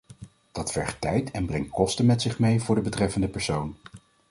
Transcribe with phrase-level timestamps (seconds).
[0.51, 3.77] Dat vergt tijd en brengt kosten met zich mee voor de betreffende persoon.